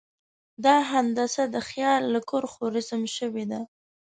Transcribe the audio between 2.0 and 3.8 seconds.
له کرښو رسم شوې ده.